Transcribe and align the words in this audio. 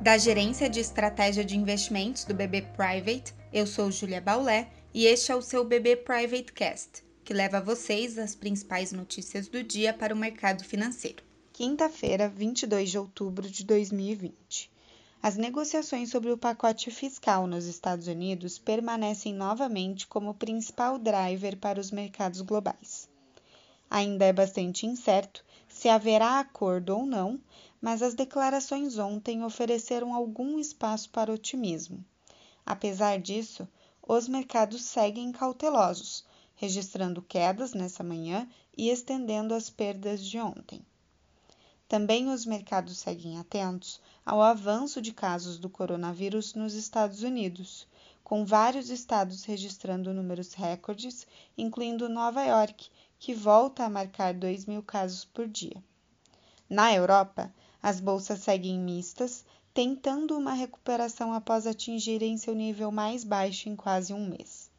Da 0.00 0.16
Gerência 0.16 0.70
de 0.70 0.80
Estratégia 0.80 1.44
de 1.44 1.58
Investimentos 1.58 2.24
do 2.24 2.32
BB 2.32 2.62
Private, 2.74 3.34
eu 3.52 3.66
sou 3.66 3.90
Julia 3.90 4.18
Baulé 4.18 4.70
e 4.94 5.04
este 5.04 5.30
é 5.30 5.36
o 5.36 5.42
seu 5.42 5.62
BB 5.62 5.96
Private 5.96 6.54
Cast, 6.54 7.04
que 7.22 7.34
leva 7.34 7.58
a 7.58 7.60
vocês 7.60 8.16
as 8.16 8.34
principais 8.34 8.92
notícias 8.92 9.46
do 9.46 9.62
dia 9.62 9.92
para 9.92 10.14
o 10.14 10.16
mercado 10.16 10.64
financeiro. 10.64 11.22
Quinta-feira, 11.52 12.30
22 12.30 12.90
de 12.90 12.98
outubro 12.98 13.46
de 13.46 13.62
2020. 13.62 14.70
As 15.22 15.36
negociações 15.36 16.08
sobre 16.08 16.30
o 16.32 16.38
pacote 16.38 16.90
fiscal 16.90 17.46
nos 17.46 17.66
Estados 17.66 18.06
Unidos 18.06 18.58
permanecem 18.58 19.34
novamente 19.34 20.06
como 20.06 20.32
principal 20.32 20.98
driver 20.98 21.58
para 21.58 21.78
os 21.78 21.90
mercados 21.90 22.40
globais. 22.40 23.06
Ainda 23.90 24.24
é 24.24 24.32
bastante 24.32 24.86
incerto 24.86 25.44
se 25.80 25.88
haverá 25.88 26.40
acordo 26.40 26.90
ou 26.90 27.06
não, 27.06 27.40
mas 27.80 28.02
as 28.02 28.12
declarações 28.12 28.98
ontem 28.98 29.42
ofereceram 29.42 30.12
algum 30.12 30.58
espaço 30.58 31.08
para 31.08 31.32
otimismo. 31.32 32.04
Apesar 32.66 33.18
disso, 33.18 33.66
os 34.06 34.28
mercados 34.28 34.82
seguem 34.82 35.32
cautelosos, 35.32 36.22
registrando 36.54 37.22
quedas 37.22 37.72
nessa 37.72 38.04
manhã 38.04 38.46
e 38.76 38.90
estendendo 38.90 39.54
as 39.54 39.70
perdas 39.70 40.22
de 40.22 40.38
ontem. 40.38 40.84
Também 41.88 42.28
os 42.28 42.44
mercados 42.44 42.98
seguem 42.98 43.38
atentos 43.38 44.02
ao 44.22 44.42
avanço 44.42 45.00
de 45.00 45.14
casos 45.14 45.58
do 45.58 45.70
coronavírus 45.70 46.52
nos 46.52 46.74
Estados 46.74 47.22
Unidos, 47.22 47.88
com 48.22 48.44
vários 48.44 48.90
estados 48.90 49.44
registrando 49.44 50.12
números 50.12 50.52
recordes, 50.52 51.26
incluindo 51.56 52.06
Nova 52.06 52.44
York, 52.44 52.90
que 53.20 53.34
volta 53.34 53.84
a 53.84 53.90
marcar 53.90 54.32
2 54.32 54.64
mil 54.64 54.82
casos 54.82 55.26
por 55.26 55.46
dia. 55.46 55.76
Na 56.70 56.90
Europa, 56.94 57.52
as 57.82 58.00
bolsas 58.00 58.40
seguem 58.40 58.78
mistas, 58.80 59.44
tentando 59.74 60.38
uma 60.38 60.54
recuperação 60.54 61.34
após 61.34 61.66
atingirem 61.66 62.38
seu 62.38 62.54
nível 62.54 62.90
mais 62.90 63.22
baixo 63.22 63.68
em 63.68 63.76
quase 63.76 64.14
um 64.14 64.26
mês. 64.26 64.70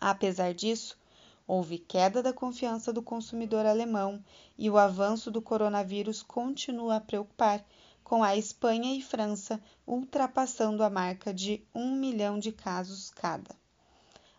Apesar 0.00 0.54
disso, 0.54 0.98
houve 1.46 1.78
queda 1.78 2.22
da 2.22 2.32
confiança 2.32 2.94
do 2.94 3.02
consumidor 3.02 3.66
alemão 3.66 4.24
e 4.56 4.70
o 4.70 4.78
avanço 4.78 5.30
do 5.30 5.42
coronavírus 5.42 6.22
continua 6.22 6.96
a 6.96 7.00
preocupar, 7.00 7.62
com 8.02 8.24
a 8.24 8.34
Espanha 8.34 8.96
e 8.96 9.02
França 9.02 9.60
ultrapassando 9.86 10.82
a 10.82 10.88
marca 10.88 11.32
de 11.32 11.62
1 11.74 11.94
milhão 11.94 12.38
de 12.38 12.52
casos 12.52 13.10
cada. 13.10 13.54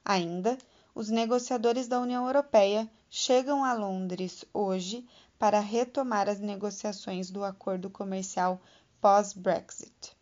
Ainda, 0.04 0.58
os 0.96 1.10
negociadores 1.10 1.88
da 1.88 2.00
União 2.00 2.26
Europeia 2.26 2.90
chegam 3.14 3.66
a 3.66 3.74
Londres 3.74 4.46
hoje 4.54 5.06
para 5.38 5.60
retomar 5.60 6.30
as 6.30 6.40
negociações 6.40 7.30
do 7.30 7.44
acordo 7.44 7.90
comercial 7.90 8.62
pós-Brexit. 9.02 10.16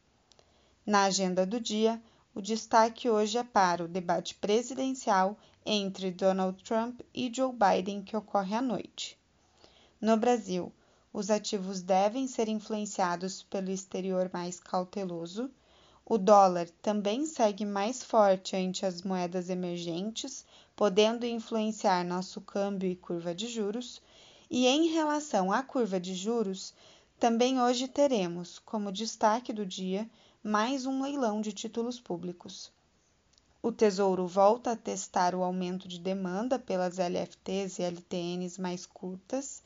Na 0.83 1.03
agenda 1.03 1.45
do 1.45 1.61
dia, 1.61 2.01
o 2.33 2.41
destaque 2.41 3.07
hoje 3.07 3.37
é 3.37 3.43
para 3.43 3.83
o 3.83 3.87
debate 3.87 4.33
presidencial 4.33 5.37
entre 5.63 6.09
Donald 6.09 6.63
Trump 6.63 7.01
e 7.13 7.31
Joe 7.31 7.53
Biden, 7.53 8.01
que 8.01 8.17
ocorre 8.17 8.55
à 8.55 8.61
noite. 8.61 9.15
No 10.01 10.17
Brasil, 10.17 10.73
os 11.13 11.29
ativos 11.29 11.83
devem 11.83 12.27
ser 12.27 12.47
influenciados 12.47 13.43
pelo 13.43 13.69
exterior 13.69 14.31
mais 14.33 14.59
cauteloso. 14.59 15.51
O 16.03 16.17
dólar 16.17 16.67
também 16.81 17.27
segue 17.27 17.65
mais 17.65 18.01
forte 18.01 18.55
ante 18.55 18.83
as 18.83 19.03
moedas 19.03 19.47
emergentes, 19.47 20.43
podendo 20.79 21.25
influenciar 21.25 22.05
nosso 22.05 22.39
câmbio 22.39 22.89
e 22.89 22.95
curva 22.95 23.35
de 23.35 23.49
juros. 23.49 24.01
E 24.49 24.65
em 24.65 24.87
relação 24.87 25.51
à 25.51 25.61
curva 25.61 25.99
de 25.99 26.15
juros, 26.15 26.73
também 27.19 27.61
hoje 27.61 27.85
teremos, 27.85 28.59
como 28.59 28.89
destaque 28.89 29.51
do 29.51 29.65
dia, 29.65 30.09
mais 30.41 30.85
um 30.85 31.01
leilão 31.01 31.41
de 31.41 31.51
títulos 31.51 31.99
públicos. 31.99 32.71
O 33.61 33.73
Tesouro 33.73 34.25
volta 34.25 34.71
a 34.71 34.75
testar 34.77 35.35
o 35.35 35.43
aumento 35.43 35.85
de 35.85 35.99
demanda 35.99 36.57
pelas 36.57 36.97
LFTs 36.97 37.79
e 37.79 37.83
LTNs 37.83 38.57
mais 38.57 38.85
curtas. 38.85 39.61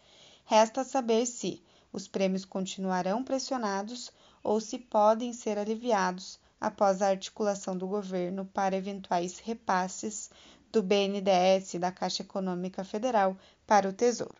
Resta 0.45 0.83
saber 0.83 1.27
se 1.27 1.61
os 1.91 2.07
prêmios 2.07 2.43
continuarão 2.43 3.23
pressionados 3.23 4.11
ou 4.43 4.59
se 4.59 4.79
podem 4.79 5.31
ser 5.31 5.59
aliviados 5.59 6.39
após 6.59 7.03
a 7.03 7.09
articulação 7.09 7.77
do 7.77 7.85
governo 7.85 8.49
para 8.51 8.75
eventuais 8.75 9.37
repasses 9.37 10.31
do 10.73 10.81
BNDES 10.81 11.75
da 11.79 11.91
Caixa 11.91 12.23
Econômica 12.23 12.83
Federal 12.83 13.37
para 13.65 13.87
o 13.87 13.93
Tesouro. 13.93 14.35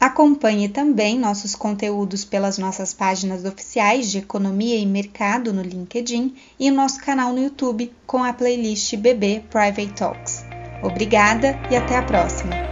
Acompanhe 0.00 0.68
também 0.68 1.18
nossos 1.18 1.54
conteúdos 1.54 2.24
pelas 2.24 2.58
nossas 2.58 2.92
páginas 2.92 3.44
oficiais 3.44 4.10
de 4.10 4.18
Economia 4.18 4.76
e 4.76 4.84
Mercado 4.84 5.52
no 5.52 5.62
LinkedIn 5.62 6.36
e 6.58 6.70
nosso 6.70 7.00
canal 7.00 7.32
no 7.32 7.42
YouTube 7.42 7.90
com 8.06 8.22
a 8.22 8.32
playlist 8.32 8.96
BB 8.96 9.44
Private 9.48 9.94
Talks. 9.94 10.44
Obrigada 10.82 11.58
e 11.70 11.76
até 11.76 11.96
a 11.96 12.02
próxima! 12.02 12.63